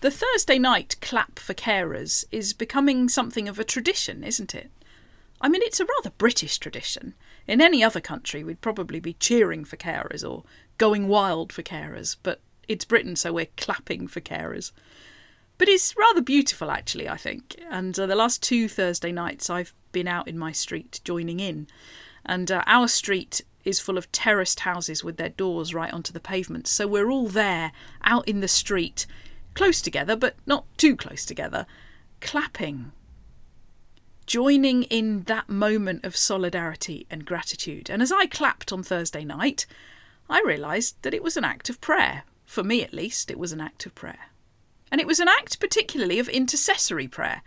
[0.00, 4.70] The Thursday night clap for carers is becoming something of a tradition, isn't it?
[5.42, 7.12] I mean, it's a rather British tradition.
[7.46, 10.44] In any other country, we'd probably be cheering for carers or
[10.78, 14.72] going wild for carers, but it's Britain, so we're clapping for carers.
[15.58, 17.56] But it's rather beautiful, actually, I think.
[17.70, 21.66] And uh, the last two Thursday nights, I've been out in my street joining in.
[22.24, 26.20] And uh, our street is full of terraced houses with their doors right onto the
[26.20, 26.66] pavement.
[26.66, 27.72] So we're all there,
[28.02, 29.06] out in the street,
[29.54, 31.66] close together, but not too close together,
[32.20, 32.92] clapping
[34.30, 37.90] joining in that moment of solidarity and gratitude.
[37.90, 39.66] And as I clapped on Thursday night,
[40.28, 42.22] I realised that it was an act of prayer.
[42.44, 44.30] For me, at least, it was an act of prayer.
[44.92, 47.42] And it was an act particularly of intercessory prayer.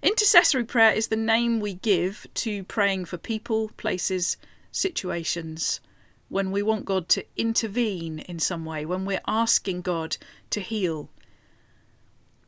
[0.00, 4.36] Intercessory prayer is the name we give to praying for people, places,
[4.70, 5.80] situations,
[6.28, 10.18] when we want God to intervene in some way, when we're asking God
[10.50, 11.10] to heal,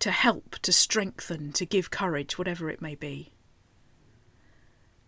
[0.01, 3.33] to help, to strengthen, to give courage, whatever it may be.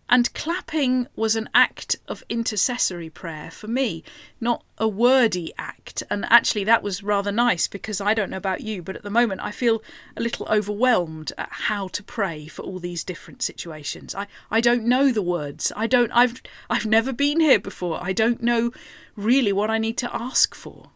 [0.09, 4.03] And clapping was an act of intercessory prayer for me,
[4.39, 6.03] not a wordy act.
[6.09, 9.09] And actually, that was rather nice because I don't know about you, but at the
[9.09, 9.81] moment I feel
[10.15, 14.13] a little overwhelmed at how to pray for all these different situations.
[14.13, 15.71] I, I don't know the words.
[15.75, 16.11] I don't.
[16.11, 17.97] I've I've never been here before.
[17.99, 18.71] I don't know
[19.15, 20.91] really what I need to ask for.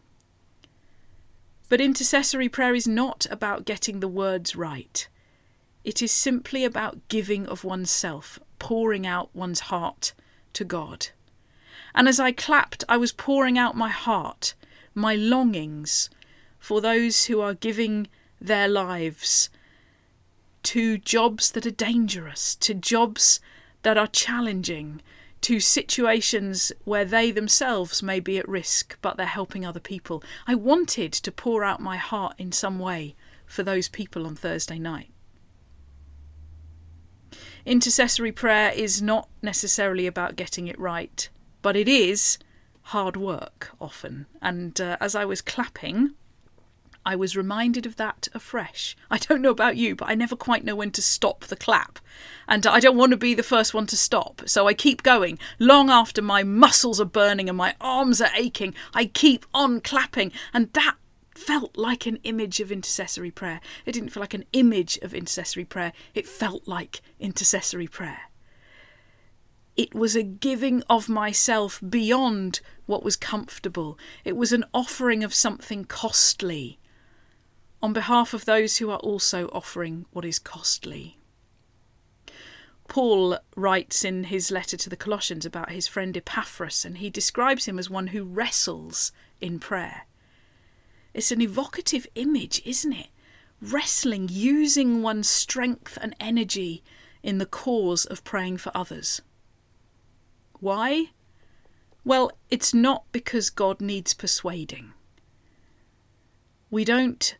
[1.68, 5.06] But intercessory prayer is not about getting the words right.
[5.84, 10.12] It is simply about giving of oneself, pouring out one's heart
[10.54, 11.08] to God.
[11.94, 14.54] And as I clapped, I was pouring out my heart,
[14.94, 16.10] my longings
[16.58, 18.08] for those who are giving
[18.40, 19.50] their lives
[20.64, 23.40] to jobs that are dangerous, to jobs
[23.82, 25.00] that are challenging,
[25.42, 30.22] to situations where they themselves may be at risk, but they're helping other people.
[30.46, 33.14] I wanted to pour out my heart in some way
[33.46, 35.10] for those people on Thursday night.
[37.64, 41.28] Intercessory prayer is not necessarily about getting it right,
[41.62, 42.38] but it is
[42.82, 44.26] hard work often.
[44.40, 46.14] And uh, as I was clapping,
[47.04, 48.96] I was reminded of that afresh.
[49.10, 51.98] I don't know about you, but I never quite know when to stop the clap.
[52.46, 54.42] And I don't want to be the first one to stop.
[54.46, 55.38] So I keep going.
[55.58, 60.32] Long after my muscles are burning and my arms are aching, I keep on clapping.
[60.52, 60.96] And that
[61.34, 63.60] felt like an image of intercessory prayer.
[63.86, 68.22] It didn't feel like an image of intercessory prayer, it felt like intercessory prayer.
[69.76, 73.96] It was a giving of myself beyond what was comfortable.
[74.24, 76.80] It was an offering of something costly
[77.82, 81.18] on behalf of those who are also offering what is costly.
[82.88, 87.66] Paul writes in his letter to the Colossians about his friend Epaphras, and he describes
[87.66, 90.06] him as one who wrestles in prayer.
[91.12, 93.08] It's an evocative image, isn't it?
[93.60, 96.82] Wrestling, using one's strength and energy
[97.22, 99.20] in the cause of praying for others.
[100.60, 101.10] Why?
[102.04, 104.92] Well, it's not because God needs persuading.
[106.70, 107.36] We don't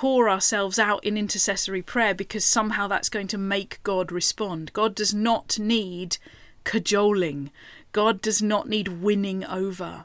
[0.00, 4.72] pour ourselves out in intercessory prayer because somehow that's going to make God respond.
[4.72, 6.16] God does not need
[6.64, 7.50] cajoling,
[7.92, 10.04] God does not need winning over.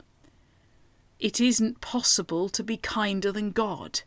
[1.17, 4.01] It isn't possible to be kinder than God.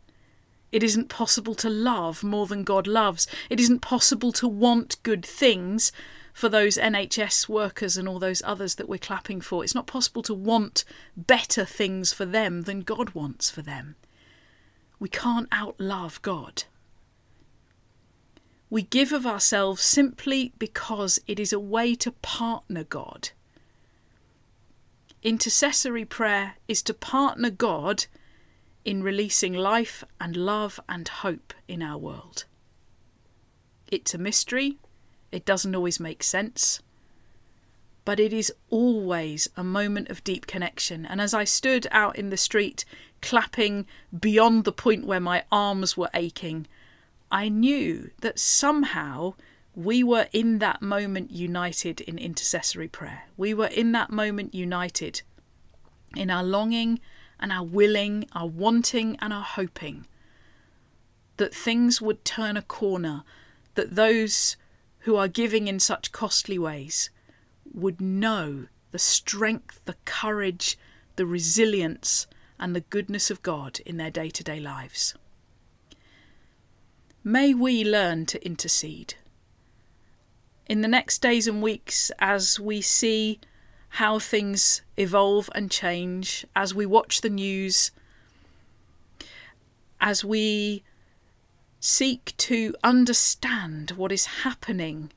[0.71, 3.27] It isn't possible to love more than God loves.
[3.48, 5.91] It isn't possible to want good things
[6.34, 9.65] for those NHS workers and all those others that we're clapping for.
[9.65, 10.84] It's not possible to want
[11.16, 13.97] better things for them than God wants for them.
[14.98, 16.64] We can't outlove God.
[18.70, 23.31] We give of ourselves simply because it is a way to partner God
[25.22, 28.06] Intercessory prayer is to partner God
[28.84, 32.44] in releasing life and love and hope in our world.
[33.88, 34.78] It's a mystery,
[35.32, 36.80] it doesn't always make sense,
[38.08, 41.04] but it is always a moment of deep connection.
[41.04, 42.86] And as I stood out in the street,
[43.20, 43.84] clapping
[44.19, 46.66] beyond the point where my arms were aching,
[47.30, 49.34] I knew that somehow
[49.74, 53.24] we were in that moment united in intercessory prayer.
[53.36, 55.21] We were in that moment united
[56.16, 57.00] in our longing
[57.38, 60.06] and our willing, our wanting and our hoping
[61.36, 63.22] that things would turn a corner,
[63.74, 64.56] that those
[65.00, 67.10] who are giving in such costly ways
[67.72, 70.78] would know the strength, the courage,
[71.16, 72.26] the resilience,
[72.59, 75.15] and the goodness of God in their day to day lives.
[77.22, 79.15] May we learn to intercede
[80.68, 83.41] in the next days and weeks as we see
[83.91, 87.91] how things evolve and change, as we watch the news,
[90.00, 90.82] as we
[91.80, 95.10] seek to understand what is happening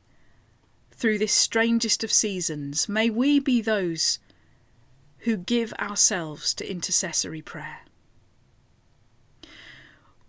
[1.01, 4.19] through this strangest of seasons, may we be those
[5.21, 7.79] who give ourselves to intercessory prayer.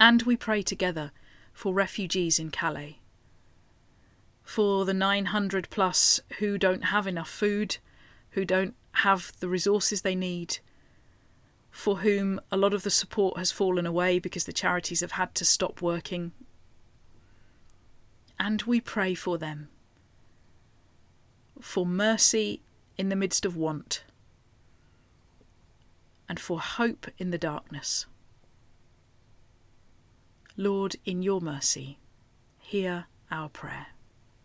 [0.00, 1.12] And we pray together
[1.52, 2.98] for refugees in Calais,
[4.42, 7.78] for the 900 plus who don't have enough food,
[8.30, 10.58] who don't have the resources they need,
[11.78, 15.32] for whom a lot of the support has fallen away because the charities have had
[15.32, 16.32] to stop working.
[18.36, 19.68] And we pray for them,
[21.60, 22.62] for mercy
[22.96, 24.02] in the midst of want,
[26.28, 28.06] and for hope in the darkness.
[30.56, 31.98] Lord, in your mercy,
[32.58, 33.86] hear our prayer.